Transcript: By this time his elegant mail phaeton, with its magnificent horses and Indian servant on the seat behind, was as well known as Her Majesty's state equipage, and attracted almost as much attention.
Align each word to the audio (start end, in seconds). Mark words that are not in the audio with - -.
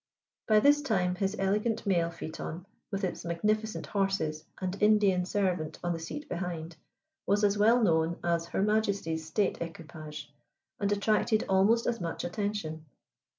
By 0.47 0.59
this 0.59 0.81
time 0.81 1.13
his 1.13 1.35
elegant 1.37 1.85
mail 1.85 2.09
phaeton, 2.09 2.65
with 2.89 3.03
its 3.03 3.23
magnificent 3.23 3.85
horses 3.85 4.43
and 4.59 4.75
Indian 4.81 5.25
servant 5.25 5.77
on 5.83 5.93
the 5.93 5.99
seat 5.99 6.27
behind, 6.27 6.75
was 7.27 7.43
as 7.43 7.55
well 7.55 7.79
known 7.83 8.17
as 8.23 8.47
Her 8.47 8.63
Majesty's 8.63 9.23
state 9.27 9.61
equipage, 9.61 10.33
and 10.79 10.91
attracted 10.91 11.45
almost 11.47 11.85
as 11.85 12.01
much 12.01 12.23
attention. 12.23 12.83